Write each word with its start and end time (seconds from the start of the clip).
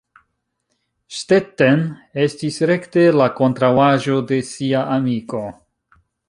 Stetten 1.17 1.83
estis 2.23 2.57
rekte 2.71 3.05
la 3.19 3.29
kontraŭaĵo 3.41 4.17
de 4.33 4.41
sia 4.49 4.83
amiko. 4.99 5.45